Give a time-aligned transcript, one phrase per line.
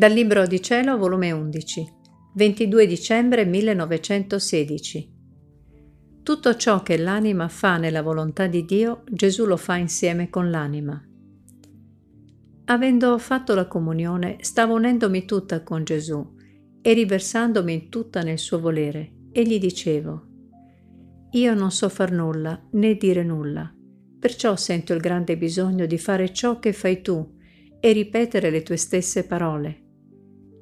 [0.00, 1.86] Dal Libro di Cielo, volume 11,
[2.32, 5.12] 22 dicembre 1916.
[6.22, 10.98] Tutto ciò che l'anima fa nella volontà di Dio, Gesù lo fa insieme con l'anima.
[12.64, 16.34] Avendo fatto la comunione, stavo unendomi tutta con Gesù
[16.80, 20.28] e riversandomi tutta nel suo volere, e gli dicevo,
[21.32, 23.70] Io non so far nulla né dire nulla,
[24.18, 27.36] perciò sento il grande bisogno di fare ciò che fai tu,
[27.78, 29.88] e ripetere le tue stesse parole.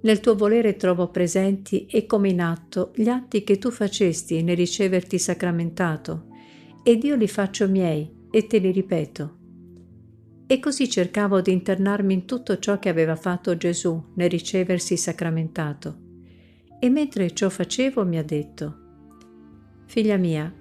[0.00, 4.56] Nel tuo volere trovo presenti e come in atto gli atti che tu facesti nel
[4.56, 6.26] riceverti sacramentato,
[6.84, 9.36] ed io li faccio miei e te li ripeto.
[10.46, 16.06] E così cercavo di internarmi in tutto ciò che aveva fatto Gesù nel riceversi sacramentato.
[16.78, 18.86] E mentre ciò facevo mi ha detto,
[19.86, 20.52] Figlia mia,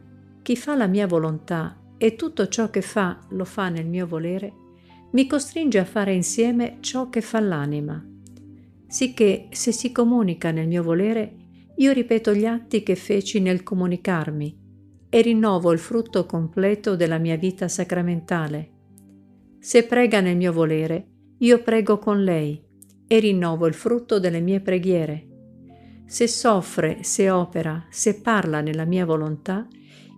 [0.42, 4.54] chi fa la mia volontà e tutto ciò che fa lo fa nel mio volere,
[5.12, 8.04] mi costringe a fare insieme ciò che fa l'anima,
[8.88, 11.36] sicché se si comunica nel mio volere,
[11.78, 14.66] io ripeto gli atti che feci nel comunicarmi
[15.10, 18.72] e rinnovo il frutto completo della mia vita sacramentale.
[19.60, 21.08] Se prega nel mio volere,
[21.40, 22.62] io prego con lei
[23.08, 25.28] e rinnovo il frutto delle mie preghiere.
[26.06, 29.68] Se soffre, se opera, se parla nella mia volontà,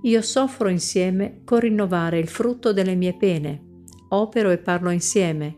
[0.04, 3.67] io soffro insieme con rinnovare il frutto delle mie pene
[4.09, 5.58] opero e parlo insieme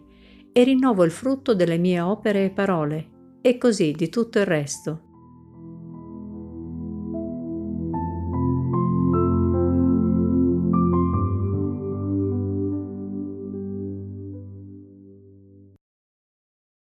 [0.52, 3.10] e rinnovo il frutto delle mie opere e parole,
[3.42, 5.11] e così di tutto il resto.